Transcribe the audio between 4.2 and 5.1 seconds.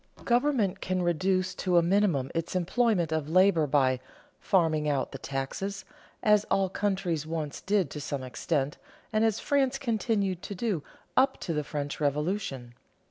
"farming